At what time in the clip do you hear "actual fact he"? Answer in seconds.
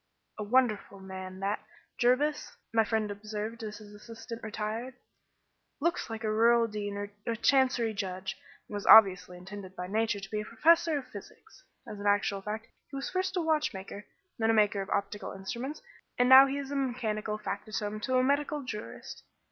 12.07-12.95